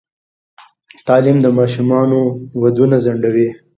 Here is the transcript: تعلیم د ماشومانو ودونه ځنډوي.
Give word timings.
تعلیم 1.07 1.37
د 1.41 1.47
ماشومانو 1.57 2.19
ودونه 2.61 2.95
ځنډوي. 3.03 3.49